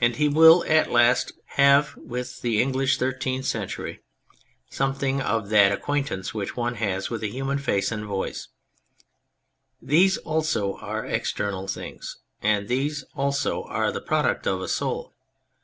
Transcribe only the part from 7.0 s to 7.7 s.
with a human